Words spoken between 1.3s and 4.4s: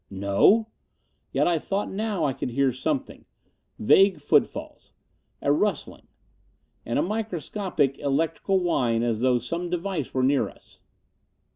Yet I thought now I could hear something. Vague